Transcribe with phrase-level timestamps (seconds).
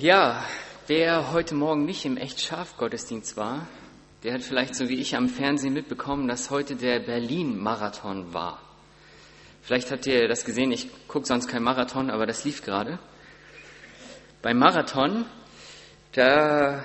[0.00, 0.42] Ja,
[0.86, 3.66] wer heute Morgen nicht im echt scharf Gottesdienst war,
[4.22, 8.62] der hat vielleicht so wie ich am Fernsehen mitbekommen, dass heute der Berlin-Marathon war.
[9.60, 12.98] Vielleicht habt ihr das gesehen, ich gucke sonst kein Marathon, aber das lief gerade.
[14.40, 15.26] Beim Marathon,
[16.12, 16.82] da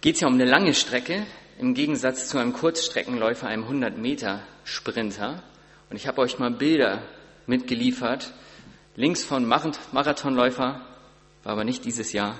[0.00, 1.26] geht es ja um eine lange Strecke,
[1.58, 5.42] im Gegensatz zu einem Kurzstreckenläufer, einem 100-Meter-Sprinter.
[5.90, 7.02] Und ich habe euch mal Bilder
[7.48, 8.32] mitgeliefert.
[8.94, 10.86] Links von Marathonläufer,
[11.44, 12.38] war aber nicht dieses Jahr,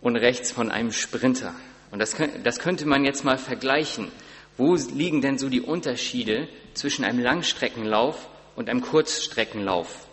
[0.00, 1.54] und rechts von einem Sprinter.
[1.90, 4.10] Und das, das könnte man jetzt mal vergleichen.
[4.56, 10.06] Wo liegen denn so die Unterschiede zwischen einem Langstreckenlauf und einem Kurzstreckenlauf?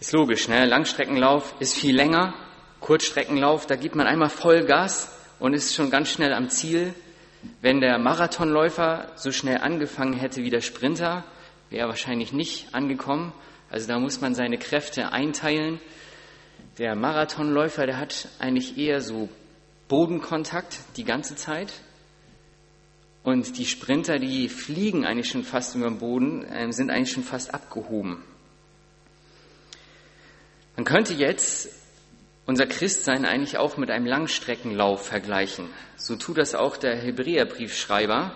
[0.00, 0.66] Ist logisch, ne?
[0.66, 2.34] Langstreckenlauf ist viel länger,
[2.80, 6.94] Kurzstreckenlauf, da gibt man einmal Vollgas und ist schon ganz schnell am Ziel.
[7.62, 11.24] Wenn der Marathonläufer so schnell angefangen hätte wie der Sprinter,
[11.70, 13.32] wäre er wahrscheinlich nicht angekommen.
[13.70, 15.80] Also da muss man seine Kräfte einteilen.
[16.78, 19.28] Der Marathonläufer, der hat eigentlich eher so
[19.88, 21.72] Bodenkontakt die ganze Zeit.
[23.22, 27.22] Und die Sprinter, die fliegen eigentlich schon fast über den Boden, äh, sind eigentlich schon
[27.22, 28.22] fast abgehoben.
[30.76, 31.68] Man könnte jetzt
[32.46, 35.66] unser Christsein eigentlich auch mit einem Langstreckenlauf vergleichen.
[35.96, 38.32] So tut das auch der Hebräerbriefschreiber.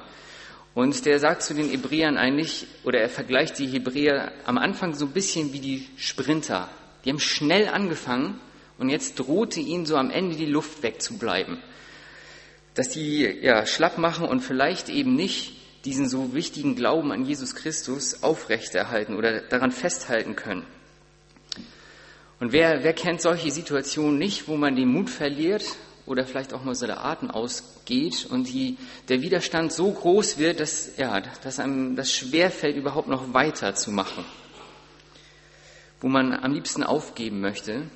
[0.75, 5.07] Und der sagt zu den Hebräern eigentlich, oder er vergleicht die Hebräer am Anfang so
[5.07, 6.69] ein bisschen wie die Sprinter.
[7.09, 8.39] Die haben schnell angefangen
[8.77, 11.57] und jetzt drohte ihnen so am Ende die Luft wegzubleiben.
[12.75, 15.55] Dass die ja, schlapp machen und vielleicht eben nicht
[15.87, 20.67] diesen so wichtigen Glauben an Jesus Christus aufrechterhalten oder daran festhalten können.
[22.41, 25.65] Und wer, wer kennt solche Situationen nicht, wo man den Mut verliert
[26.05, 28.77] oder vielleicht auch mal so der Atem ausgeht und die,
[29.09, 34.27] der Widerstand so groß wird, dass, ja, dass einem das schwerfällt, überhaupt noch weiterzumachen.
[36.01, 37.91] Wo man am liebsten aufgeben möchte.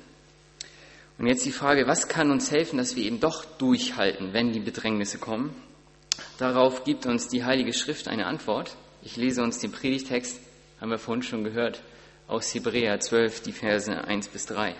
[1.17, 4.59] Und jetzt die Frage, was kann uns helfen, dass wir eben doch durchhalten, wenn die
[4.59, 5.55] Bedrängnisse kommen?
[6.37, 8.75] Darauf gibt uns die Heilige Schrift eine Antwort.
[9.01, 10.39] Ich lese uns den Predigtext,
[10.81, 11.81] haben wir vorhin schon gehört,
[12.27, 14.75] aus Hebräer 12, die Verse 1 bis 3.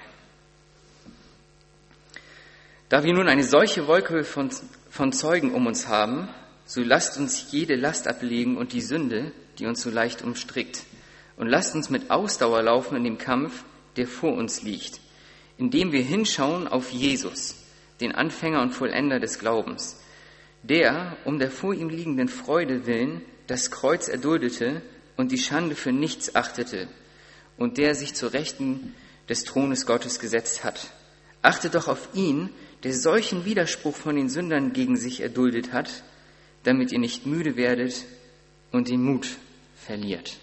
[2.90, 4.50] Da wir nun eine solche Wolke von,
[4.90, 6.30] von Zeugen um uns haben,
[6.66, 10.84] so lasst uns jede Last ablegen und die Sünde, die uns so leicht umstrickt,
[11.38, 13.64] und lasst uns mit Ausdauer laufen in dem Kampf,
[13.96, 15.00] der vor uns liegt,
[15.58, 17.56] indem wir hinschauen auf Jesus,
[18.02, 20.02] den Anfänger und Vollender des Glaubens,
[20.64, 24.82] der um der vor ihm liegenden Freude willen das Kreuz erduldete
[25.18, 26.88] und die Schande für nichts achtete
[27.58, 28.96] und der sich zur Rechten
[29.30, 30.92] des Thrones Gottes gesetzt hat.
[31.42, 32.50] Achtet doch auf ihn,
[32.84, 36.04] der solchen Widerspruch von den Sündern gegen sich erduldet hat,
[36.64, 38.06] damit ihr nicht müde werdet
[38.72, 39.28] und den Mut
[39.76, 40.38] verliert.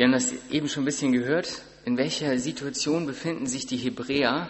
[0.00, 1.60] Wir haben das eben schon ein bisschen gehört.
[1.84, 4.48] In welcher Situation befinden sich die Hebräer?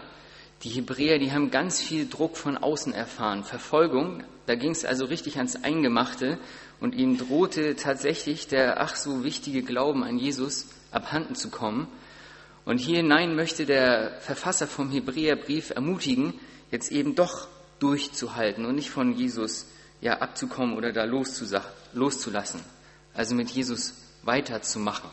[0.62, 3.42] Die Hebräer, die haben ganz viel Druck von außen erfahren.
[3.42, 6.38] Verfolgung, da ging es also richtig ans Eingemachte
[6.78, 11.88] und ihnen drohte tatsächlich der ach so wichtige Glauben an Jesus abhanden zu kommen.
[12.64, 16.34] Und hier hinein möchte der Verfasser vom Hebräerbrief ermutigen,
[16.70, 17.48] jetzt eben doch
[17.80, 19.66] durchzuhalten und nicht von Jesus
[20.00, 22.60] ja abzukommen oder da loszulassen.
[23.14, 25.10] Also mit Jesus weiterzumachen.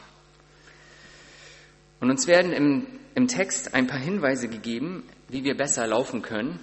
[1.99, 6.59] Und uns werden im, im Text ein paar Hinweise gegeben, wie wir besser laufen können.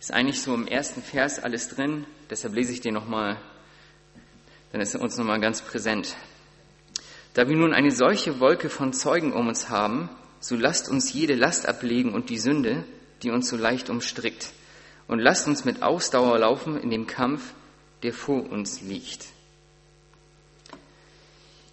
[0.00, 3.38] Ist eigentlich so im ersten Vers alles drin, deshalb lese ich den nochmal
[4.74, 6.16] dann ist er uns nochmal ganz präsent.
[7.34, 10.10] Da wir nun eine solche Wolke von Zeugen um uns haben,
[10.40, 12.82] so lasst uns jede Last ablegen und die Sünde,
[13.22, 14.48] die uns so leicht umstrickt.
[15.06, 17.54] Und lasst uns mit Ausdauer laufen in dem Kampf,
[18.02, 19.26] der vor uns liegt.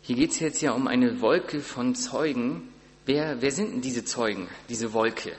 [0.03, 2.70] Hier geht es jetzt ja um eine Wolke von Zeugen.
[3.06, 5.31] Wer, wer sind denn diese Zeugen, diese Wolke?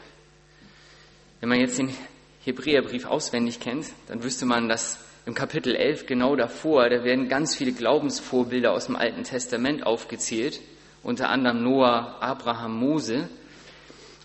[1.38, 1.94] Wenn man jetzt den
[2.44, 7.54] Hebräerbrief auswendig kennt, dann wüsste man, dass im Kapitel 11 genau davor, da werden ganz
[7.54, 10.60] viele Glaubensvorbilder aus dem Alten Testament aufgezählt,
[11.04, 13.28] unter anderem Noah, Abraham, Mose.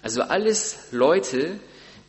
[0.01, 1.59] Also alles Leute,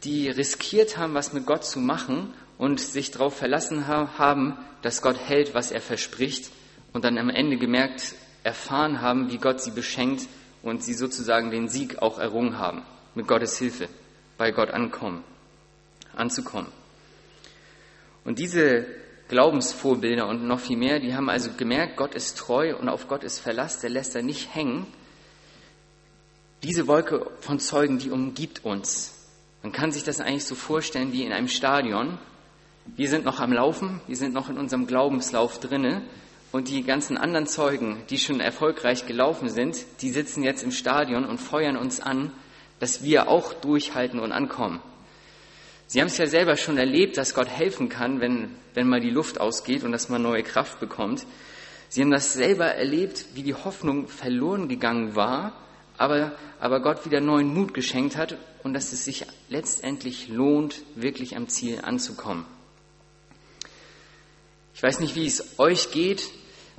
[0.05, 5.19] die riskiert haben, was mit Gott zu machen und sich darauf verlassen haben, dass Gott
[5.19, 6.51] hält, was er verspricht
[6.95, 8.15] und dann am Ende gemerkt,
[8.45, 10.27] erfahren haben, wie Gott sie beschenkt
[10.63, 12.83] und sie sozusagen den Sieg auch errungen haben,
[13.15, 13.89] mit Gottes Hilfe,
[14.37, 15.25] bei Gott ankommen,
[16.15, 16.71] anzukommen.
[18.25, 18.87] Und diese
[19.29, 23.25] Glaubensvorbilder und noch viel mehr, die haben also gemerkt, Gott ist treu und auf Gott
[23.25, 24.87] ist Verlass, der lässt er nicht hängen.
[26.63, 29.15] Diese Wolke von Zeugen, die umgibt uns.
[29.63, 32.19] Man kann sich das eigentlich so vorstellen wie in einem Stadion.
[32.87, 36.03] Wir sind noch am Laufen, wir sind noch in unserem Glaubenslauf drinne
[36.53, 41.25] und die ganzen anderen Zeugen, die schon erfolgreich gelaufen sind, die sitzen jetzt im Stadion
[41.25, 42.33] und feuern uns an,
[42.81, 44.81] dass wir auch durchhalten und ankommen.
[45.87, 49.11] Sie haben es ja selber schon erlebt, dass Gott helfen kann, wenn, wenn mal die
[49.11, 51.27] Luft ausgeht und dass man neue Kraft bekommt.
[51.89, 55.55] Sie haben das selber erlebt, wie die Hoffnung verloren gegangen war,
[55.97, 61.37] aber, aber Gott wieder neuen Mut geschenkt hat und dass es sich letztendlich lohnt, wirklich
[61.37, 62.45] am Ziel anzukommen.
[64.75, 66.29] Ich weiß nicht, wie es euch geht,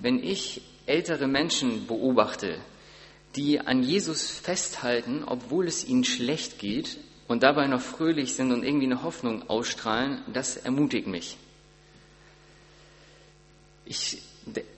[0.01, 2.59] wenn ich ältere Menschen beobachte,
[3.35, 6.97] die an Jesus festhalten, obwohl es ihnen schlecht geht
[7.27, 11.37] und dabei noch fröhlich sind und irgendwie eine Hoffnung ausstrahlen, das ermutigt mich.
[13.85, 14.21] Ich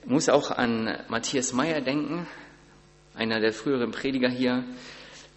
[0.06, 2.28] muss auch an Matthias Meyer denken,
[3.14, 4.64] einer der früheren Prediger hier.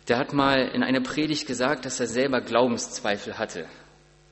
[0.08, 3.66] Der hat mal in einer Predigt gesagt, dass er selber Glaubenszweifel hatte.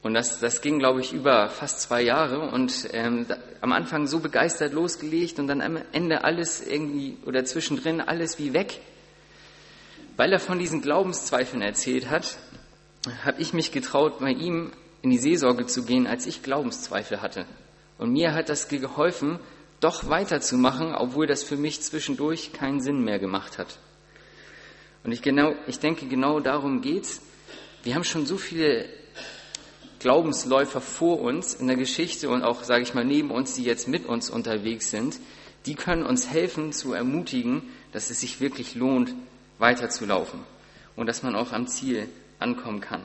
[0.02, 3.25] Und das, das ging, glaube ich, über fast zwei Jahre und ähm,
[3.60, 8.52] am Anfang so begeistert losgelegt und dann am Ende alles irgendwie oder zwischendrin alles wie
[8.52, 8.81] weg.
[10.16, 12.37] Weil er von diesen Glaubenszweifeln erzählt hat,
[13.25, 14.72] habe ich mich getraut, bei ihm
[15.02, 17.46] in die Seelsorge zu gehen, als ich Glaubenszweifel hatte.
[17.99, 19.38] Und mir hat das geholfen,
[19.81, 23.78] doch weiterzumachen, obwohl das für mich zwischendurch keinen Sinn mehr gemacht hat.
[25.04, 27.20] Und ich, genau, ich denke, genau darum geht's.
[27.82, 28.88] Wir haben schon so viele
[30.02, 33.88] Glaubensläufer vor uns in der Geschichte und auch, sage ich mal, neben uns, die jetzt
[33.88, 35.19] mit uns unterwegs sind,
[35.64, 37.62] die können uns helfen zu ermutigen,
[37.93, 39.14] dass es sich wirklich lohnt,
[39.58, 40.40] weiterzulaufen
[40.96, 42.08] und dass man auch am Ziel
[42.40, 43.02] ankommen kann.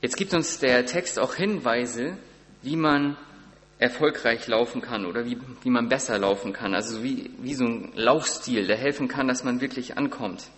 [0.00, 2.16] Jetzt gibt uns der Text auch Hinweise,
[2.62, 3.16] wie man
[3.78, 6.74] erfolgreich laufen kann oder wie, wie man besser laufen kann.
[6.74, 10.48] Also wie, wie so ein Laufstil, der helfen kann, dass man wirklich ankommt.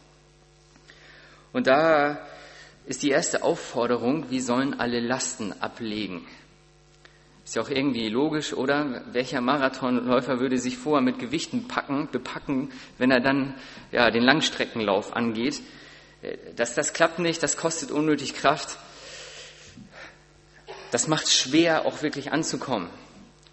[1.53, 2.19] Und da
[2.87, 6.27] ist die erste Aufforderung, wir sollen alle Lasten ablegen.
[7.45, 9.03] Ist ja auch irgendwie logisch, oder?
[9.13, 13.55] Welcher Marathonläufer würde sich vorher mit Gewichten packen, bepacken, wenn er dann
[13.93, 15.61] ja, den Langstreckenlauf angeht?
[16.57, 18.79] Das, das klappt nicht, das kostet unnötig Kraft.
[20.91, 22.89] Das macht es schwer, auch wirklich anzukommen.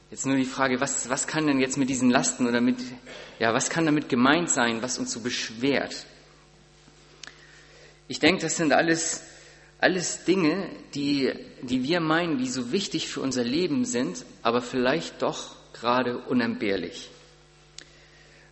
[0.10, 2.80] Jetzt nur die Frage, was, was kann denn jetzt mit diesen Lasten oder mit,
[3.40, 6.06] ja, was kann damit gemeint sein, was uns so beschwert?
[8.12, 9.24] Ich denke, das sind alles,
[9.80, 11.32] alles Dinge, die,
[11.62, 17.10] die wir meinen, die so wichtig für unser Leben sind, aber vielleicht doch gerade unentbehrlich.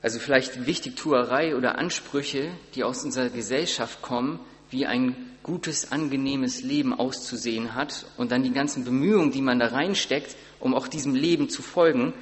[0.01, 4.39] Also vielleicht Wichtigtuerei oder Ansprüche, die aus unserer Gesellschaft kommen,
[4.71, 5.13] wie ein
[5.43, 10.73] gutes, angenehmes Leben auszusehen hat und dann die ganzen Bemühungen, die man da reinsteckt, um
[10.73, 12.13] auch diesem Leben zu folgen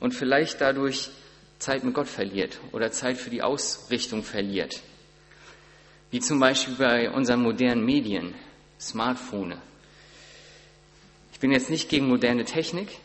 [0.00, 1.10] und vielleicht dadurch
[1.60, 4.82] Zeit mit Gott verliert oder Zeit für die Ausrichtung verliert
[6.12, 8.34] wie zum Beispiel bei unseren modernen Medien,
[8.78, 9.56] Smartphone.
[11.32, 12.98] Ich bin jetzt nicht gegen moderne Technik,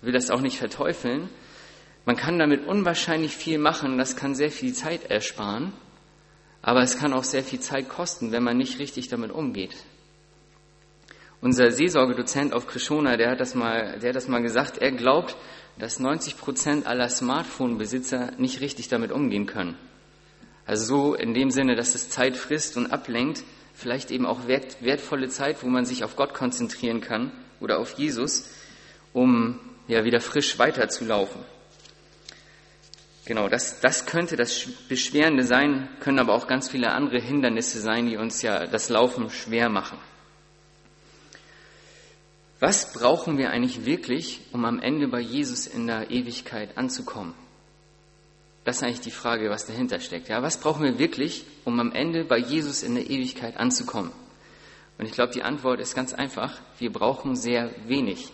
[0.00, 1.28] will das auch nicht verteufeln.
[2.06, 5.72] Man kann damit unwahrscheinlich viel machen, das kann sehr viel Zeit ersparen,
[6.62, 9.74] aber es kann auch sehr viel Zeit kosten, wenn man nicht richtig damit umgeht.
[11.40, 15.36] Unser Seelsorgedozent auf Krishona, der hat das mal, der hat das mal gesagt, er glaubt,
[15.78, 19.76] dass 90 Prozent aller Smartphone-Besitzer nicht richtig damit umgehen können.
[20.66, 23.42] Also so in dem Sinne, dass es Zeit frisst und ablenkt,
[23.74, 27.98] vielleicht eben auch wert, wertvolle Zeit, wo man sich auf Gott konzentrieren kann oder auf
[27.98, 28.50] Jesus,
[29.12, 31.42] um ja wieder frisch weiterzulaufen.
[33.26, 38.06] Genau, das, das könnte das Beschwerende sein, können aber auch ganz viele andere Hindernisse sein,
[38.06, 39.98] die uns ja das Laufen schwer machen.
[42.60, 47.34] Was brauchen wir eigentlich wirklich, um am Ende bei Jesus in der Ewigkeit anzukommen?
[48.64, 50.28] Das ist eigentlich die Frage, was dahinter steckt.
[50.28, 54.10] Ja, was brauchen wir wirklich, um am Ende bei Jesus in der Ewigkeit anzukommen?
[54.96, 56.60] Und ich glaube, die Antwort ist ganz einfach.
[56.78, 58.32] Wir brauchen sehr wenig.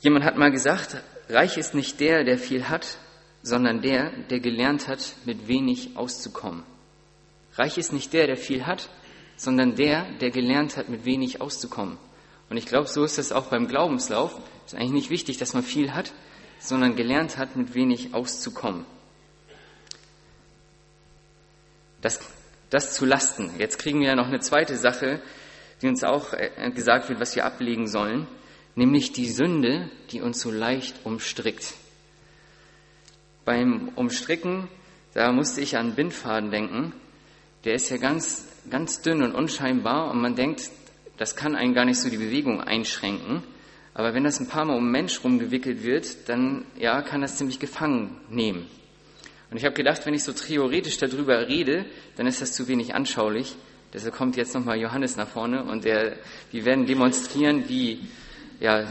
[0.00, 0.96] Jemand hat mal gesagt,
[1.28, 2.98] reich ist nicht der, der viel hat,
[3.42, 6.62] sondern der, der gelernt hat, mit wenig auszukommen.
[7.54, 8.88] Reich ist nicht der, der viel hat,
[9.36, 11.98] sondern der, der gelernt hat, mit wenig auszukommen.
[12.48, 14.38] Und ich glaube, so ist es auch beim Glaubenslauf.
[14.66, 16.12] Es ist eigentlich nicht wichtig, dass man viel hat,
[16.60, 18.84] sondern gelernt hat, mit wenig auszukommen.
[22.02, 22.20] Das,
[22.70, 23.50] das zu lasten.
[23.58, 25.20] Jetzt kriegen wir ja noch eine zweite Sache,
[25.82, 28.28] die uns auch äh, gesagt wird, was wir ablegen sollen,
[28.74, 31.74] nämlich die Sünde, die uns so leicht umstrickt.
[33.44, 34.68] Beim Umstricken,
[35.14, 36.92] da musste ich an Bindfaden denken.
[37.64, 40.70] Der ist ja ganz, ganz dünn und unscheinbar und man denkt,
[41.16, 43.42] das kann einen gar nicht so die Bewegung einschränken.
[43.94, 47.58] Aber wenn das ein paar Mal um Mensch rumgewickelt wird, dann ja, kann das ziemlich
[47.58, 48.66] gefangen nehmen.
[49.50, 51.84] Und ich habe gedacht, wenn ich so theoretisch darüber rede,
[52.16, 53.56] dann ist das zu wenig anschaulich.
[53.92, 56.16] Deshalb kommt jetzt nochmal Johannes nach vorne und der,
[56.52, 58.08] wir werden demonstrieren, wie,
[58.60, 58.86] ja,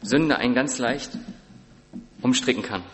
[0.00, 1.10] Sünde einen ganz leicht
[2.22, 2.84] umstricken kann.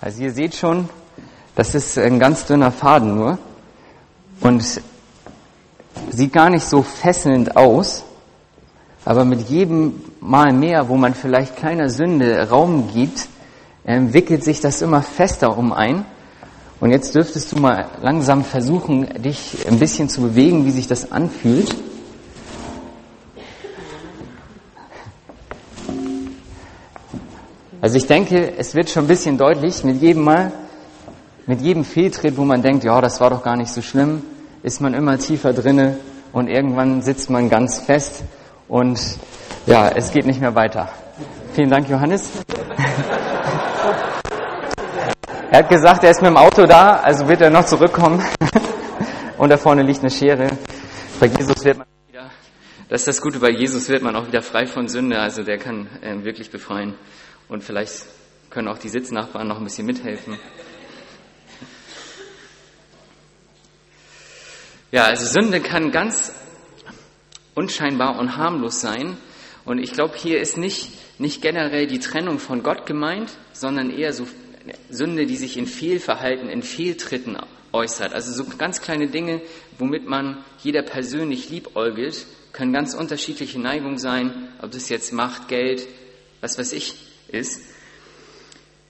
[0.00, 0.88] Also ihr seht schon,
[1.58, 3.36] das ist ein ganz dünner Faden nur
[4.40, 4.62] und
[6.08, 8.04] sieht gar nicht so fesselnd aus,
[9.04, 13.26] aber mit jedem Mal mehr, wo man vielleicht keiner Sünde Raum gibt,
[13.82, 16.04] wickelt sich das immer fester um ein.
[16.78, 21.10] Und jetzt dürftest du mal langsam versuchen, dich ein bisschen zu bewegen, wie sich das
[21.10, 21.74] anfühlt.
[27.80, 30.52] Also ich denke, es wird schon ein bisschen deutlich, mit jedem Mal,
[31.48, 34.22] mit jedem Fehltritt, wo man denkt, ja, das war doch gar nicht so schlimm,
[34.62, 35.98] ist man immer tiefer drinne
[36.32, 38.22] und irgendwann sitzt man ganz fest
[38.68, 39.00] und
[39.66, 40.90] ja, es geht nicht mehr weiter.
[41.54, 42.30] Vielen Dank, Johannes.
[45.50, 48.22] er hat gesagt, er ist mit dem Auto da, also wird er noch zurückkommen.
[49.38, 50.50] und da vorne liegt eine Schere.
[51.18, 52.30] Bei Jesus wird man wieder,
[52.90, 55.56] das ist das Gute, bei Jesus wird man auch wieder frei von Sünde, also der
[55.56, 56.92] kann äh, wirklich befreien.
[57.48, 58.04] Und vielleicht
[58.50, 60.38] können auch die Sitznachbarn noch ein bisschen mithelfen.
[64.90, 66.32] Ja, also Sünde kann ganz
[67.54, 69.18] unscheinbar und harmlos sein.
[69.66, 74.14] Und ich glaube, hier ist nicht, nicht generell die Trennung von Gott gemeint, sondern eher
[74.14, 74.26] so
[74.88, 77.36] Sünde, die sich in Fehlverhalten, in Fehltritten
[77.72, 78.14] äußert.
[78.14, 79.42] Also so ganz kleine Dinge,
[79.78, 85.86] womit man jeder persönlich liebäugelt, können ganz unterschiedliche Neigungen sein, ob das jetzt Macht, Geld,
[86.40, 86.94] was weiß ich,
[87.28, 87.60] ist.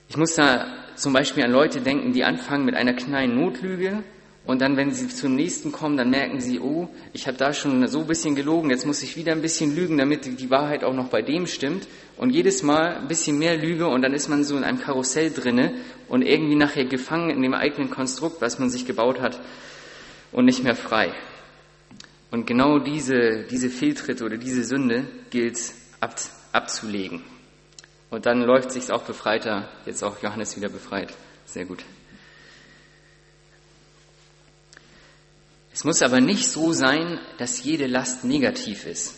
[0.09, 4.05] Ich muss da zum Beispiel an Leute denken, die anfangen mit einer kleinen Notlüge
[4.49, 7.87] und dann, wenn sie zum nächsten kommen, dann merken sie, oh, ich habe da schon
[7.87, 10.95] so ein bisschen gelogen, jetzt muss ich wieder ein bisschen lügen, damit die Wahrheit auch
[10.95, 11.87] noch bei dem stimmt.
[12.17, 15.31] Und jedes Mal ein bisschen mehr Lüge und dann ist man so in einem Karussell
[15.31, 15.75] drinne
[16.09, 19.39] und irgendwie nachher gefangen in dem eigenen Konstrukt, was man sich gebaut hat
[20.33, 21.13] und nicht mehr frei.
[22.31, 25.61] Und genau diese, diese Fehltritte oder diese Sünde gilt
[26.01, 26.15] ab,
[26.53, 27.23] abzulegen.
[28.09, 29.69] Und dann läuft sich's auch befreiter.
[29.85, 31.13] Jetzt auch Johannes wieder befreit.
[31.45, 31.85] Sehr gut.
[35.79, 39.15] Es muss aber nicht so sein, dass jede Last negativ ist.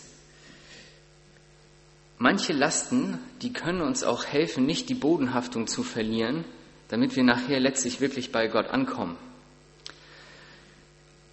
[2.19, 6.45] Manche Lasten, die können uns auch helfen, nicht die Bodenhaftung zu verlieren,
[6.89, 9.17] damit wir nachher letztlich wirklich bei Gott ankommen.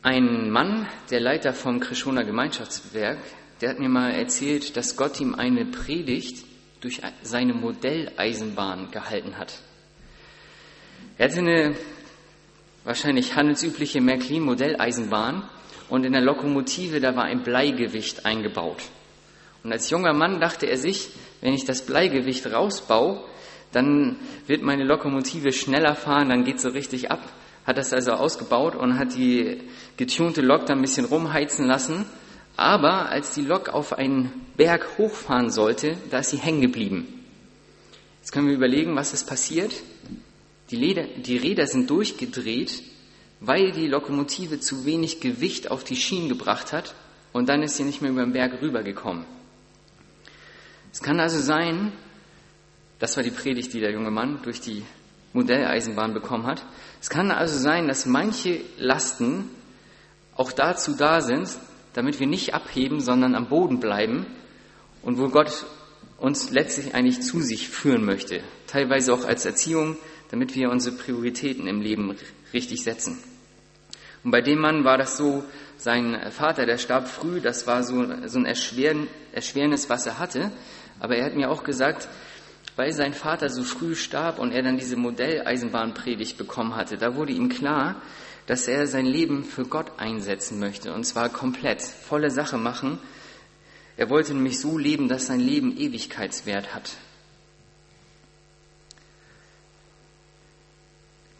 [0.01, 3.19] Ein Mann, der Leiter vom Krischoner Gemeinschaftswerk,
[3.59, 6.45] der hat mir mal erzählt, dass Gott ihm eine Predigt
[6.79, 9.59] durch seine Modelleisenbahn gehalten hat.
[11.17, 11.75] Er hatte eine
[12.87, 15.43] wahrscheinlich handelsübliche Märklin-Modelleisenbahn
[15.89, 18.81] und in der Lokomotive, da war ein Bleigewicht eingebaut.
[19.63, 21.09] Und als junger Mann dachte er sich,
[21.41, 23.23] wenn ich das Bleigewicht rausbaue,
[23.71, 24.15] dann
[24.47, 27.21] wird meine Lokomotive schneller fahren, dann geht so richtig ab.
[27.67, 29.61] Hat das also ausgebaut und hat die
[29.97, 32.05] getunte Lok da ein bisschen rumheizen lassen
[32.57, 37.23] aber als die Lok auf einen Berg hochfahren sollte, da ist sie hängen geblieben.
[38.19, 39.71] Jetzt können wir überlegen, was ist passiert.
[40.69, 42.83] Die, Leder, die Räder sind durchgedreht,
[43.39, 46.95] weil die Lokomotive zu wenig Gewicht auf die Schienen gebracht hat
[47.31, 49.25] und dann ist sie nicht mehr über den Berg rübergekommen.
[50.91, 51.93] Es kann also sein,
[52.99, 54.83] das war die Predigt, die der junge Mann durch die
[55.33, 56.65] Modelleisenbahn bekommen hat.
[56.99, 59.49] Es kann also sein, dass manche Lasten
[60.35, 61.49] auch dazu da sind,
[61.93, 64.25] damit wir nicht abheben, sondern am Boden bleiben
[65.03, 65.65] und wo Gott
[66.17, 68.41] uns letztlich eigentlich zu sich führen möchte.
[68.65, 69.97] Teilweise auch als Erziehung,
[70.31, 72.15] damit wir unsere Prioritäten im Leben
[72.53, 73.17] richtig setzen.
[74.23, 75.43] Und bei dem Mann war das so,
[75.77, 80.51] sein Vater, der starb früh, das war so, so ein Erschweren, Erschwernis, was er hatte.
[80.99, 82.07] Aber er hat mir auch gesagt,
[82.75, 87.33] weil sein Vater so früh starb und er dann diese Modelleisenbahnpredigt bekommen hatte, da wurde
[87.33, 88.01] ihm klar,
[88.47, 92.97] dass er sein Leben für Gott einsetzen möchte, und zwar komplett, volle Sache machen.
[93.97, 96.91] Er wollte nämlich so leben, dass sein Leben Ewigkeitswert hat.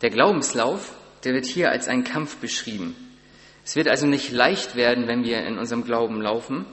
[0.02, 2.96] Der Glaubenslauf, der wird hier als ein Kampf beschrieben.
[3.66, 6.66] Es wird also nicht leicht werden, wenn wir in unserem Glauben laufen.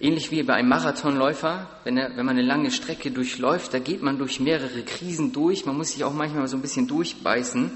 [0.00, 4.02] Ähnlich wie bei einem Marathonläufer, wenn, er, wenn man eine lange Strecke durchläuft, da geht
[4.02, 5.66] man durch mehrere Krisen durch.
[5.66, 7.70] Man muss sich auch manchmal so ein bisschen durchbeißen.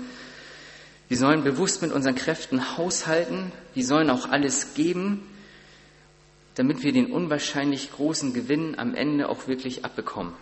[1.06, 3.52] Wir sollen bewusst mit unseren Kräften haushalten.
[3.74, 5.22] Wir sollen auch alles geben,
[6.54, 10.32] damit wir den unwahrscheinlich großen Gewinn am Ende auch wirklich abbekommen.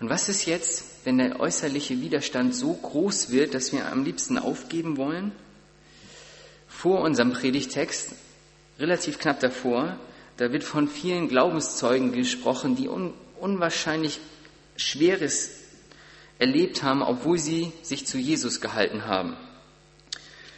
[0.00, 4.38] Und was ist jetzt, wenn der äußerliche Widerstand so groß wird, dass wir am liebsten
[4.38, 5.30] aufgeben wollen?
[6.66, 8.10] Vor unserem Predigtext,
[8.80, 10.00] relativ knapp davor,
[10.36, 14.18] da wird von vielen Glaubenszeugen gesprochen, die un unwahrscheinlich
[14.76, 15.50] Schweres
[16.40, 19.36] erlebt haben, obwohl sie sich zu Jesus gehalten haben.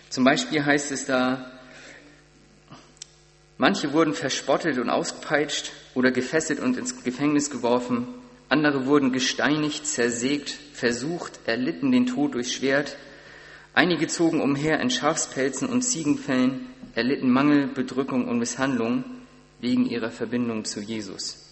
[0.08, 1.50] Zum Beispiel heißt es da,
[3.58, 8.06] manche wurden verspottet und ausgepeitscht oder gefesselt und ins Gefängnis geworfen,
[8.48, 12.96] andere wurden gesteinigt, zersägt, versucht, erlitten den Tod durch Schwert,
[13.74, 19.04] einige zogen umher in Schafspelzen und Ziegenfällen, erlitten Mangel, Bedrückung und Misshandlung
[19.60, 21.44] wegen ihrer Verbindung zu Jesus.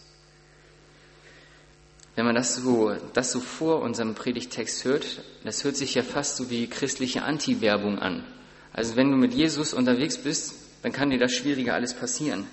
[2.15, 6.37] Wenn man das so, das so vor unserem Predigtext hört, das hört sich ja fast
[6.37, 8.25] so wie christliche Anti-Werbung an.
[8.73, 12.47] Also wenn du mit Jesus unterwegs bist, dann kann dir das Schwierige alles passieren.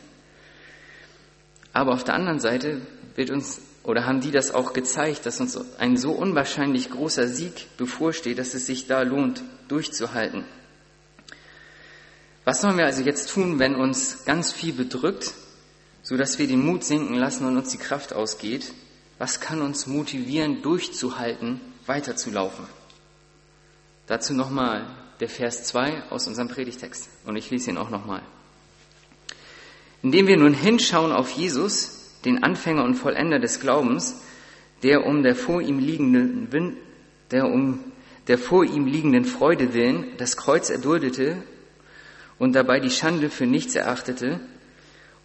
[1.71, 2.81] Aber auf der anderen Seite
[3.15, 7.77] wird uns, oder haben die das auch gezeigt, dass uns ein so unwahrscheinlich großer Sieg
[7.77, 10.45] bevorsteht, dass es sich da lohnt, durchzuhalten.
[12.45, 15.33] Was sollen wir also jetzt tun, wenn uns ganz viel bedrückt,
[16.01, 18.73] so dass wir den Mut sinken lassen und uns die Kraft ausgeht?
[19.17, 22.65] Was kann uns motivieren, durchzuhalten, weiterzulaufen?
[24.07, 24.85] Dazu nochmal
[25.19, 27.07] der Vers 2 aus unserem Predigtext.
[27.25, 28.21] Und ich lese ihn auch nochmal.
[30.01, 34.21] Indem wir nun hinschauen auf Jesus, den Anfänger und Vollender des Glaubens,
[34.83, 36.77] der um der vor ihm liegenden,
[37.31, 37.79] der um
[38.27, 41.43] der vor ihm liegenden Freude willen das Kreuz erduldete
[42.39, 44.39] und dabei die Schande für nichts erachtete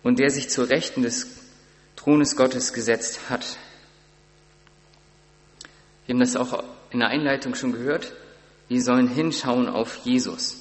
[0.03, 1.39] und der sich zur Rechten des
[1.97, 3.59] Thrones Gottes gesetzt hat.
[6.07, 8.13] Wir haben das auch in der Einleitung schon gehört.
[8.69, 10.61] Wir sollen hinschauen auf Jesus.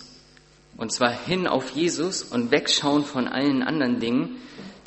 [0.76, 4.38] Und zwar hin auf Jesus und wegschauen von allen anderen Dingen,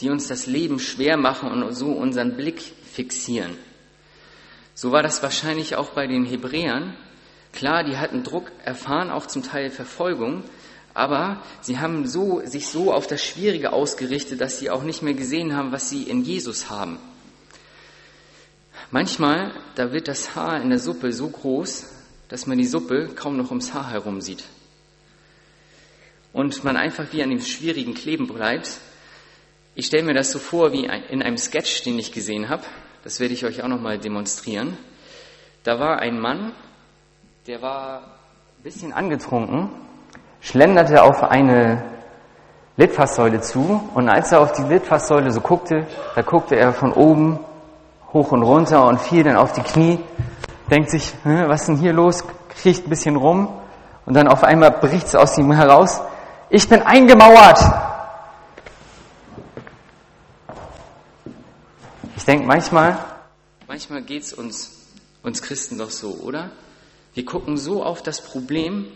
[0.01, 3.57] die uns das Leben schwer machen und so unseren Blick fixieren.
[4.75, 6.97] So war das wahrscheinlich auch bei den Hebräern.
[7.53, 10.45] Klar, die hatten Druck erfahren, auch zum Teil Verfolgung,
[10.95, 15.15] aber sie haben so, sich so auf das Schwierige ausgerichtet, dass sie auch nicht mehr
[15.15, 16.99] gesehen haben, was sie in Jesus haben.
[18.91, 21.87] Manchmal, da wird das Haar in der Suppe so groß,
[22.29, 24.45] dass man die Suppe kaum noch ums Haar herum sieht.
[26.33, 28.79] Und man einfach wie an dem Schwierigen kleben bleibt.
[29.77, 32.63] Ich stelle mir das so vor wie in einem Sketch, den ich gesehen habe.
[33.05, 34.77] Das werde ich euch auch nochmal demonstrieren.
[35.63, 36.53] Da war ein Mann,
[37.47, 39.71] der war ein bisschen angetrunken,
[40.41, 41.85] schlenderte auf eine
[42.77, 47.39] Litfaßsäule zu und als er auf die Litfaßsäule so guckte, da guckte er von oben
[48.13, 50.01] hoch und runter und fiel dann auf die Knie,
[50.71, 53.49] denkt sich, was ist denn hier los, kriecht ein bisschen rum
[54.05, 56.01] und dann auf einmal bricht es aus ihm heraus,
[56.49, 57.90] ich bin eingemauert.
[62.31, 62.97] Denke manchmal,
[63.67, 64.87] manchmal geht es uns,
[65.25, 66.53] uns Christen doch so, oder?
[67.13, 68.87] Wir gucken so auf das Problem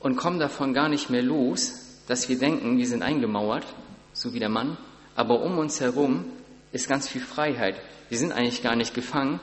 [0.00, 1.74] und kommen davon gar nicht mehr los,
[2.08, 3.64] dass wir denken, wir sind eingemauert,
[4.12, 4.76] so wie der Mann,
[5.14, 6.24] aber um uns herum
[6.72, 7.76] ist ganz viel Freiheit.
[8.08, 9.38] Wir sind eigentlich gar nicht gefangen.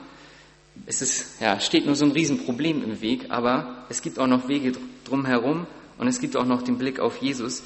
[0.84, 4.48] Es ist, ja, steht nur so ein Riesenproblem im Weg, aber es gibt auch noch
[4.48, 4.72] Wege
[5.04, 7.62] drumherum und es gibt auch noch den Blick auf Jesus,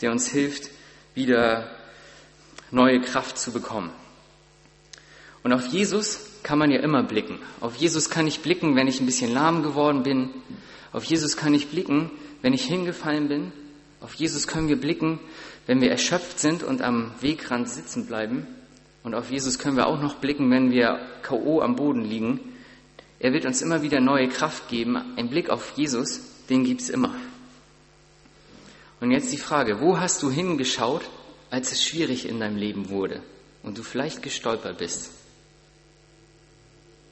[0.00, 0.70] der uns hilft,
[1.14, 1.70] wieder
[2.70, 3.90] neue Kraft zu bekommen.
[5.42, 7.38] Und auf Jesus kann man ja immer blicken.
[7.60, 10.30] Auf Jesus kann ich blicken, wenn ich ein bisschen lahm geworden bin.
[10.92, 12.10] Auf Jesus kann ich blicken,
[12.42, 13.52] wenn ich hingefallen bin.
[14.00, 15.18] Auf Jesus können wir blicken,
[15.66, 18.46] wenn wir erschöpft sind und am Wegrand sitzen bleiben.
[19.02, 21.60] Und auf Jesus können wir auch noch blicken, wenn wir K.O.
[21.60, 22.40] am Boden liegen.
[23.18, 24.96] Er wird uns immer wieder neue Kraft geben.
[25.16, 27.14] Ein Blick auf Jesus, den gibt's immer.
[29.00, 31.02] Und jetzt die Frage, wo hast du hingeschaut,
[31.50, 33.22] als es schwierig in deinem Leben wurde
[33.62, 35.19] und du vielleicht gestolpert bist?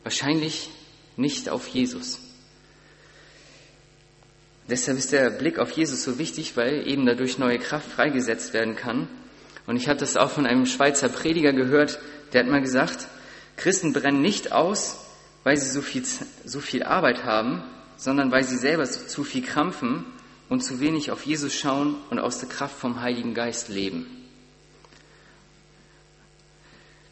[0.09, 0.71] Wahrscheinlich
[1.19, 2.19] nicht auf Jesus.
[4.71, 8.75] Deshalb ist der Blick auf Jesus so wichtig, weil eben dadurch neue Kraft freigesetzt werden
[8.75, 9.07] kann
[9.67, 11.99] und ich habe das auch von einem Schweizer Prediger gehört,
[12.33, 13.07] der hat mal gesagt,
[13.59, 14.97] Christen brennen nicht aus,
[15.45, 16.05] weil sie so viel,
[16.43, 17.63] so viel Arbeit haben,
[17.99, 20.07] sondern weil sie selber zu viel krampfen
[20.49, 24.07] und zu wenig auf Jesus schauen und aus der Kraft vom Heiligen Geist leben.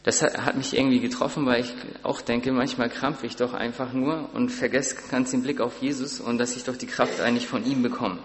[0.07, 4.29] Das hat mich irgendwie getroffen, weil ich auch denke, manchmal krampfe ich doch einfach nur
[4.33, 7.65] und vergesse ganz den Blick auf Jesus und dass ich doch die Kraft eigentlich von
[7.65, 8.19] ihm bekomme.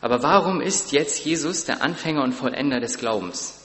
[0.00, 3.60] Aber warum ist jetzt Jesus der Anfänger und Vollender des Glaubens?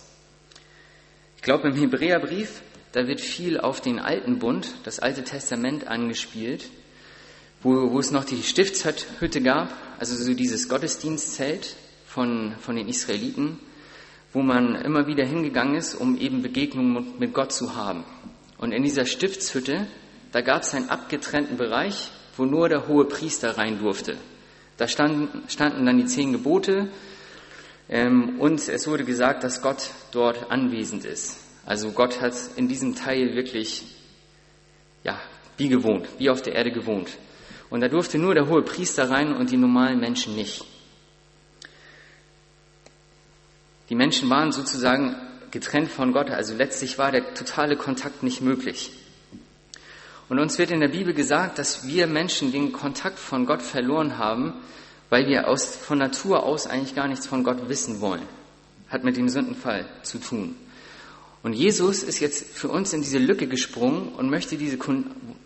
[1.38, 6.66] Ich glaube, im Hebräerbrief, da wird viel auf den alten Bund, das alte Testament angespielt,
[7.64, 13.60] wo, wo es noch die Stiftshütte gab, also so dieses Gottesdienstzelt von, von den Israeliten,
[14.34, 18.04] wo man immer wieder hingegangen ist, um eben Begegnungen mit Gott zu haben.
[18.58, 19.88] Und in dieser Stiftshütte,
[20.32, 24.18] da gab es einen abgetrennten Bereich, wo nur der hohe Priester rein durfte.
[24.78, 26.90] Da standen, standen dann die zehn Gebote
[27.90, 31.38] ähm, und es wurde gesagt, dass Gott dort anwesend ist.
[31.66, 33.84] Also Gott hat in diesem Teil wirklich,
[35.04, 35.20] ja,
[35.58, 37.18] wie gewohnt, wie auf der Erde gewohnt.
[37.70, 40.66] Und da durfte nur der hohe Priester rein und die normalen Menschen nicht.
[43.90, 45.16] Die Menschen waren sozusagen
[45.52, 48.92] getrennt von Gott, also letztlich war der totale Kontakt nicht möglich.
[50.30, 54.20] Und uns wird in der Bibel gesagt, dass wir Menschen den Kontakt von Gott verloren
[54.20, 54.54] haben,
[55.10, 58.22] weil wir aus, von Natur aus eigentlich gar nichts von Gott wissen wollen.
[58.90, 60.56] Hat mit dem Sündenfall zu tun.
[61.42, 64.78] Und Jesus ist jetzt für uns in diese Lücke gesprungen und möchte diese,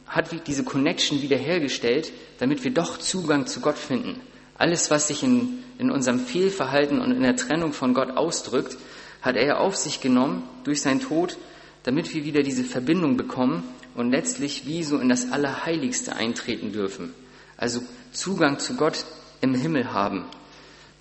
[0.05, 4.19] hat diese Connection wiederhergestellt, damit wir doch Zugang zu Gott finden.
[4.57, 8.77] Alles, was sich in, in unserem Fehlverhalten und in der Trennung von Gott ausdrückt,
[9.21, 11.37] hat er auf sich genommen durch seinen Tod,
[11.83, 13.63] damit wir wieder diese Verbindung bekommen
[13.95, 17.13] und letztlich wie so in das Allerheiligste eintreten dürfen.
[17.57, 19.05] Also Zugang zu Gott
[19.41, 20.25] im Himmel haben.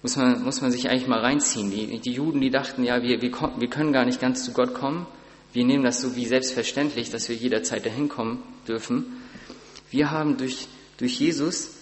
[0.03, 1.71] Muss man, muss man sich eigentlich mal reinziehen.
[1.71, 4.75] Die, die Juden, die dachten, ja, wir, wir, wir können gar nicht ganz zu Gott
[4.75, 5.07] kommen.
[5.53, 9.19] Wir nehmen das so wie selbstverständlich, dass wir jederzeit dahin kommen dürfen.
[9.91, 11.73] Wir haben durch, durch Jesus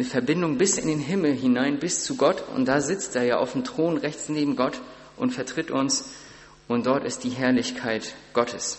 [0.00, 2.42] eine Verbindung bis in den Himmel hinein, bis zu Gott.
[2.56, 4.80] Und da sitzt er ja auf dem Thron rechts neben Gott
[5.18, 6.12] und vertritt uns.
[6.68, 8.78] Und dort ist die Herrlichkeit Gottes.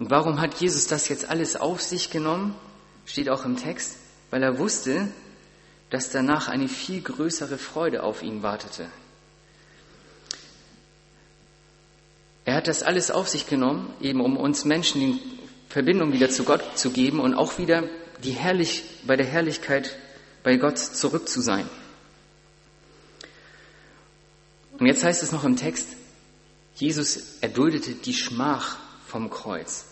[0.00, 2.56] Und warum hat Jesus das jetzt alles auf sich genommen?
[3.06, 3.98] Steht auch im Text,
[4.30, 5.06] weil er wusste,
[5.90, 8.88] dass danach eine viel größere Freude auf ihn wartete.
[12.44, 15.20] Er hat das alles auf sich genommen, eben um uns Menschen die
[15.68, 17.84] Verbindung wieder zu Gott zu geben und auch wieder
[18.24, 19.96] die Herrlich, bei der Herrlichkeit
[20.42, 21.68] bei Gott zurück zu sein.
[24.78, 25.88] Und jetzt heißt es noch im Text,
[26.74, 29.84] Jesus erduldete die Schmach vom Kreuz.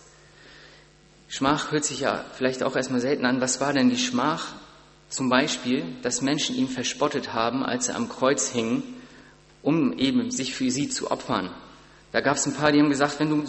[1.29, 3.39] Schmach hört sich ja vielleicht auch erstmal selten an.
[3.39, 4.53] Was war denn die Schmach?
[5.07, 8.83] Zum Beispiel, dass Menschen ihn verspottet haben, als er am Kreuz hing,
[9.61, 11.49] um eben sich für sie zu opfern.
[12.11, 13.45] Da gab es ein paar, die haben gesagt, wenn du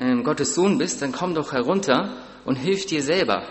[0.00, 3.46] ähm, Gottes Sohn bist, dann komm doch herunter und hilf dir selber.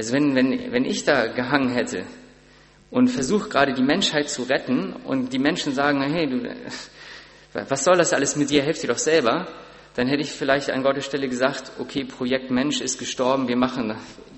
[0.00, 2.06] Also wenn, wenn, wenn ich da gehangen hätte
[2.90, 6.42] und versuche gerade die Menschheit zu retten und die Menschen sagen, hey, du,
[7.52, 9.46] was soll das alles mit dir, helf dir doch selber,
[9.96, 13.94] dann hätte ich vielleicht an Gottes Stelle gesagt, okay, Projekt Mensch ist gestorben, wir machen,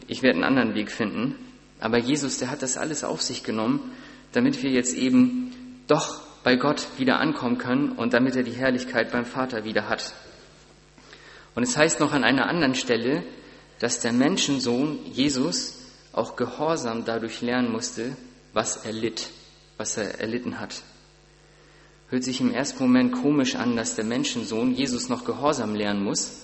[0.09, 1.37] ich werde einen anderen Weg finden.
[1.79, 3.93] Aber Jesus, der hat das alles auf sich genommen,
[4.33, 9.13] damit wir jetzt eben doch bei Gott wieder ankommen können und damit er die Herrlichkeit
[9.13, 10.13] beim Vater wieder hat.
[11.55, 13.23] Und es heißt noch an einer anderen Stelle,
[13.83, 15.75] dass der Menschensohn Jesus
[16.13, 18.17] auch Gehorsam dadurch lernen musste,
[18.53, 19.31] was er litt,
[19.77, 20.83] was er erlitten hat.
[22.09, 26.43] Hört sich im ersten Moment komisch an, dass der Menschensohn Jesus noch Gehorsam lernen muss.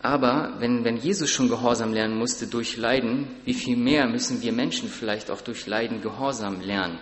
[0.00, 4.52] Aber wenn, wenn Jesus schon Gehorsam lernen musste durch Leiden, wie viel mehr müssen wir
[4.52, 6.98] Menschen vielleicht auch durch Leiden Gehorsam lernen?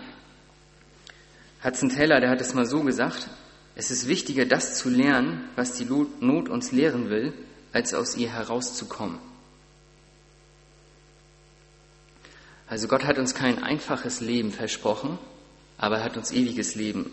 [1.62, 3.28] Hudson Taylor, der hat es mal so gesagt,
[3.76, 7.32] es ist wichtiger, das zu lernen, was die Not uns lehren will,
[7.72, 9.18] als aus ihr herauszukommen.
[12.66, 15.18] Also Gott hat uns kein einfaches Leben versprochen,
[15.78, 17.10] aber er hat uns ewiges Leben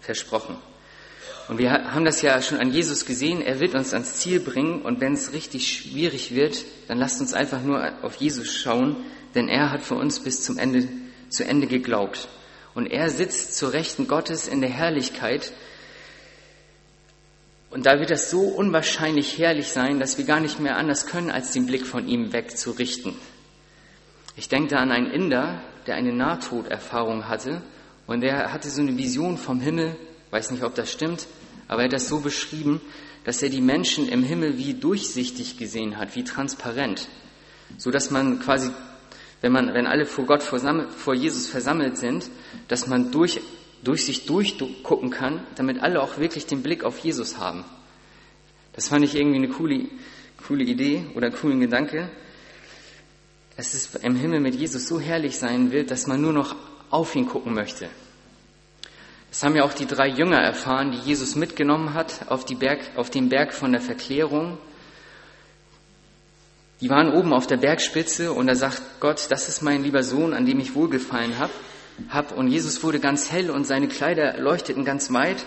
[0.00, 0.56] versprochen.
[1.48, 4.82] Und wir haben das ja schon an Jesus gesehen, er wird uns ans Ziel bringen
[4.82, 8.96] und wenn es richtig schwierig wird, dann lasst uns einfach nur auf Jesus schauen,
[9.34, 10.88] denn er hat für uns bis zum Ende,
[11.28, 12.28] zu Ende geglaubt.
[12.74, 15.52] Und er sitzt zur Rechten Gottes in der Herrlichkeit.
[17.72, 21.30] Und da wird das so unwahrscheinlich herrlich sein, dass wir gar nicht mehr anders können,
[21.30, 23.14] als den Blick von ihm wegzurichten.
[24.36, 27.62] Ich denke da an einen Inder, der eine Nahtoderfahrung hatte
[28.06, 29.96] und der hatte so eine Vision vom Himmel,
[30.32, 31.26] weiß nicht, ob das stimmt,
[31.66, 32.82] aber er hat das so beschrieben,
[33.24, 37.08] dass er die Menschen im Himmel wie durchsichtig gesehen hat, wie transparent,
[37.78, 38.70] so dass man quasi,
[39.40, 42.28] wenn man, wenn alle vor Gott, vor Jesus versammelt sind,
[42.68, 43.40] dass man durch,
[43.82, 47.64] durch sich durchgucken kann, damit alle auch wirklich den Blick auf Jesus haben.
[48.74, 49.86] Das fand ich irgendwie eine coole,
[50.46, 52.10] coole Idee oder einen coolen Gedanke,
[53.56, 56.56] dass es im Himmel mit Jesus so herrlich sein wird, dass man nur noch
[56.90, 57.88] auf ihn gucken möchte.
[59.30, 63.10] Das haben ja auch die drei Jünger erfahren, die Jesus mitgenommen hat auf, Berg, auf
[63.10, 64.58] den Berg von der Verklärung.
[66.82, 70.34] Die waren oben auf der Bergspitze und da sagt Gott, das ist mein lieber Sohn,
[70.34, 71.52] an dem ich wohlgefallen habe.
[72.08, 72.36] Hab.
[72.36, 75.44] Und Jesus wurde ganz hell und seine Kleider leuchteten ganz weit.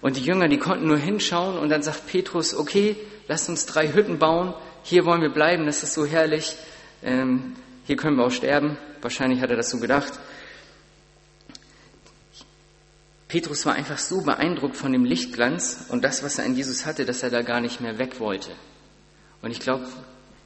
[0.00, 2.96] Und die Jünger, die konnten nur hinschauen und dann sagt Petrus, okay,
[3.28, 4.54] lasst uns drei Hütten bauen.
[4.82, 6.56] Hier wollen wir bleiben, das ist so herrlich.
[7.02, 7.54] Ähm,
[7.86, 8.78] hier können wir auch sterben.
[9.02, 10.12] Wahrscheinlich hat er das so gedacht.
[13.28, 17.04] Petrus war einfach so beeindruckt von dem Lichtglanz und das, was er in Jesus hatte,
[17.04, 18.50] dass er da gar nicht mehr weg wollte.
[19.42, 19.86] Und ich glaube,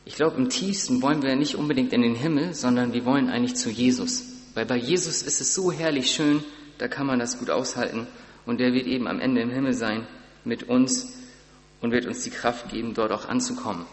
[0.04, 3.56] ich glaube, im tiefsten wollen wir nicht unbedingt in den Himmel, sondern wir wollen eigentlich
[3.56, 4.33] zu Jesus.
[4.54, 6.44] Weil bei Jesus ist es so herrlich schön,
[6.78, 8.06] da kann man das gut aushalten.
[8.46, 10.06] Und der wird eben am Ende im Himmel sein
[10.44, 11.14] mit uns
[11.80, 13.86] und wird uns die Kraft geben, dort auch anzukommen.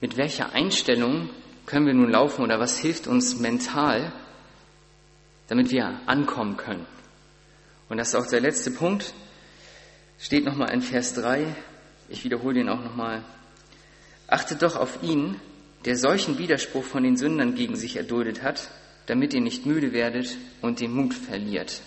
[0.00, 1.28] Mit welcher Einstellung
[1.66, 4.12] können wir nun laufen oder was hilft uns mental,
[5.48, 6.86] damit wir ankommen können?
[7.88, 9.12] Und das ist auch der letzte Punkt.
[10.18, 11.54] Steht nochmal in Vers 3.
[12.08, 13.24] Ich wiederhole den auch nochmal.
[14.28, 15.40] Achtet doch auf ihn,
[15.84, 18.70] der solchen Widerspruch von den Sündern gegen sich erduldet hat,
[19.06, 21.80] damit ihr nicht müde werdet und den Mut verliert.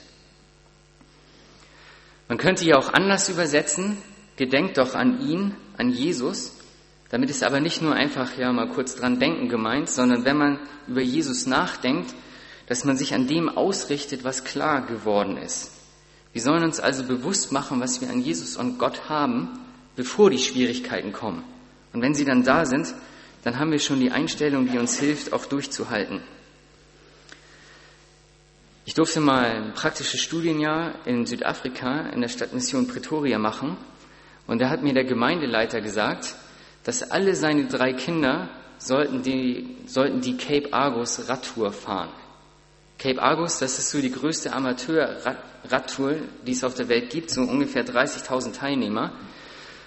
[2.28, 3.98] Man könnte ja auch anders übersetzen,
[4.38, 6.58] gedenkt doch an ihn, an Jesus,
[7.12, 10.60] damit ist aber nicht nur einfach ja mal kurz dran denken gemeint, sondern wenn man
[10.88, 12.16] über Jesus nachdenkt,
[12.68, 15.72] dass man sich an dem ausrichtet, was klar geworden ist.
[16.32, 19.60] Wir sollen uns also bewusst machen, was wir an Jesus und Gott haben,
[19.98, 21.44] bevor die Schwierigkeiten kommen.
[21.92, 22.96] Und wenn sie dann da sind,
[23.44, 26.22] dann haben wir schon die Einstellung, die uns hilft, auch durchzuhalten.
[28.86, 33.78] Ich durfte mal ein praktisches Studienjahr in Südafrika in der Stadtmission Pretoria machen.
[34.48, 36.36] Und da hat mir der Gemeindeleiter gesagt,
[36.84, 38.50] dass alle seine drei Kinder
[38.80, 42.10] sollten die, sollten die Cape Argus Radtour fahren.
[42.98, 47.42] Cape Argus, das ist so die größte Amateur-Radtour, die es auf der Welt gibt, so
[47.42, 49.14] ungefähr 30.000 Teilnehmer.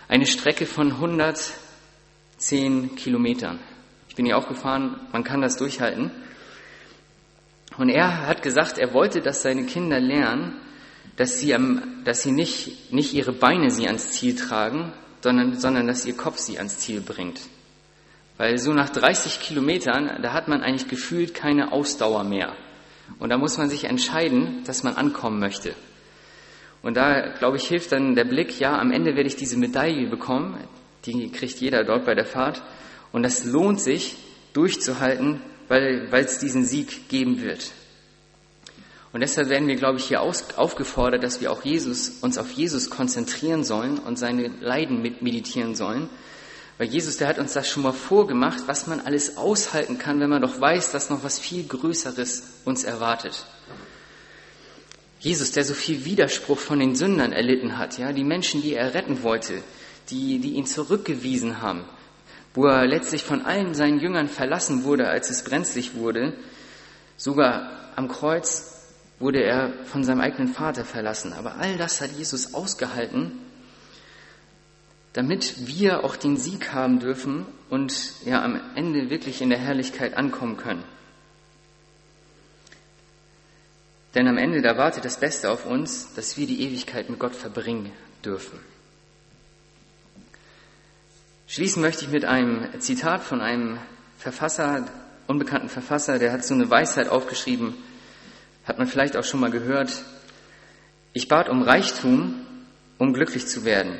[0.08, 0.98] Eine Strecke von
[2.34, 3.58] 110 Kilometern.
[4.08, 6.10] Ich bin hier auch gefahren, man kann das durchhalten.
[7.78, 10.60] Und er hat gesagt, er wollte, dass seine Kinder lernen,
[11.16, 11.56] dass sie,
[12.04, 16.38] dass sie nicht, nicht ihre Beine sie ans Ziel tragen, sondern, sondern dass ihr Kopf
[16.38, 17.40] sie ans Ziel bringt.
[18.36, 22.54] Weil so nach 30 Kilometern, da hat man eigentlich gefühlt keine Ausdauer mehr.
[23.18, 25.74] Und da muss man sich entscheiden, dass man ankommen möchte.
[26.82, 30.08] Und da, glaube ich, hilft dann der Blick, ja, am Ende werde ich diese Medaille
[30.08, 30.58] bekommen,
[31.06, 32.62] die kriegt jeder dort bei der Fahrt.
[33.12, 34.16] Und das lohnt sich,
[34.52, 37.72] durchzuhalten, weil, es diesen Sieg geben wird.
[39.12, 42.90] Und deshalb werden wir, glaube ich, hier aufgefordert, dass wir auch Jesus, uns auf Jesus
[42.90, 46.08] konzentrieren sollen und seine Leiden mit meditieren sollen.
[46.78, 50.30] Weil Jesus, der hat uns das schon mal vorgemacht, was man alles aushalten kann, wenn
[50.30, 53.46] man doch weiß, dass noch was viel Größeres uns erwartet.
[55.20, 58.94] Jesus, der so viel Widerspruch von den Sündern erlitten hat, ja, die Menschen, die er
[58.94, 59.62] retten wollte,
[60.10, 61.84] die, die ihn zurückgewiesen haben,
[62.54, 66.34] wo er letztlich von allen seinen Jüngern verlassen wurde, als es brenzlig wurde,
[67.16, 68.74] sogar am Kreuz
[69.18, 71.32] wurde er von seinem eigenen Vater verlassen.
[71.32, 73.32] Aber all das hat Jesus ausgehalten,
[75.12, 80.16] damit wir auch den Sieg haben dürfen und ja am Ende wirklich in der Herrlichkeit
[80.16, 80.82] ankommen können.
[84.14, 87.34] Denn am Ende, da wartet das Beste auf uns, dass wir die Ewigkeit mit Gott
[87.34, 87.90] verbringen
[88.24, 88.58] dürfen.
[91.46, 93.78] Schließen möchte ich mit einem Zitat von einem
[94.18, 94.86] Verfasser,
[95.26, 97.74] unbekannten Verfasser, der hat so eine Weisheit aufgeschrieben,
[98.64, 100.02] hat man vielleicht auch schon mal gehört,
[101.12, 102.40] ich bat um Reichtum,
[102.98, 103.98] um glücklich zu werden.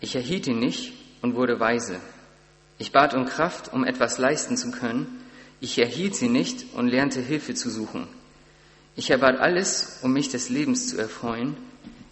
[0.00, 2.00] Ich erhielt ihn nicht und wurde weise.
[2.78, 5.22] Ich bat um Kraft, um etwas leisten zu können.
[5.60, 8.08] Ich erhielt sie nicht und lernte Hilfe zu suchen.
[8.96, 11.56] Ich erbat alles, um mich des Lebens zu erfreuen.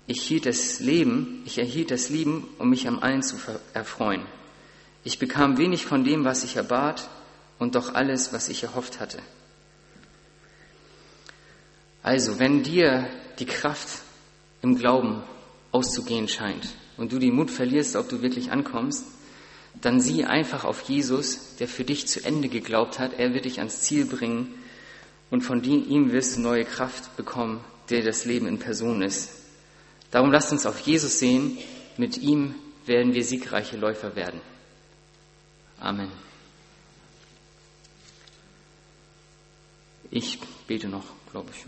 [0.07, 3.37] Ich hielt das Leben, ich erhielt das Leben, um mich am allen zu
[3.75, 4.23] erfreuen.
[5.05, 7.09] Ich bekam wenig von dem, was ich erbat,
[7.59, 9.19] und doch alles, was ich erhofft hatte.
[12.03, 13.09] Also, wenn dir
[13.39, 14.03] die Kraft
[14.63, 15.23] im Glauben
[15.73, 19.05] auszugehen scheint und du den Mut verlierst, ob du wirklich ankommst,
[19.81, 23.19] dann sieh einfach auf Jesus, der für dich zu Ende geglaubt hat.
[23.19, 24.55] Er wird dich ans Ziel bringen
[25.31, 29.31] und von ihm wirst du neue Kraft bekommen, der das Leben in Person ist.
[30.11, 31.59] Darum lasst uns auf Jesus sehen.
[31.97, 32.55] Mit ihm
[32.87, 34.41] werden wir siegreiche Läufer werden.
[35.81, 36.11] Amen.
[40.11, 41.65] Ich bete noch glaube ich.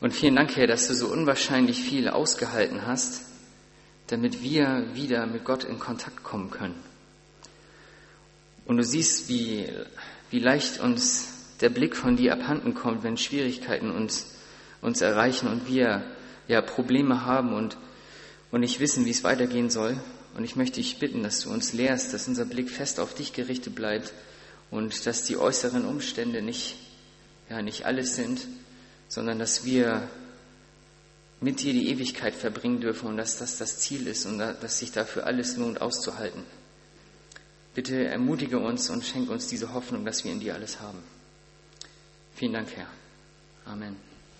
[0.00, 3.22] Und vielen Dank, Herr, dass du so unwahrscheinlich viel ausgehalten hast,
[4.08, 6.74] damit wir wieder mit Gott in Kontakt kommen können.
[8.66, 9.68] Und du siehst, wie,
[10.30, 11.28] wie leicht uns
[11.60, 14.34] der Blick von dir abhanden kommt, wenn Schwierigkeiten uns,
[14.80, 16.04] uns erreichen und wir
[16.48, 17.76] ja Probleme haben und,
[18.52, 19.96] und nicht wissen, wie es weitergehen soll.
[20.36, 23.32] Und ich möchte dich bitten, dass du uns lehrst, dass unser Blick fest auf dich
[23.32, 24.12] gerichtet bleibt
[24.70, 26.76] und dass die äußeren Umstände nicht,
[27.50, 28.46] ja, nicht alles sind,
[29.08, 30.08] sondern dass wir
[31.40, 34.92] mit dir die Ewigkeit verbringen dürfen und dass das das Ziel ist und dass sich
[34.92, 36.44] dafür alles lohnt auszuhalten.
[37.74, 40.98] Bitte ermutige uns und schenke uns diese Hoffnung, dass wir in dir alles haben.
[42.34, 42.86] Vielen Dank, Herr.
[43.64, 44.11] Amen.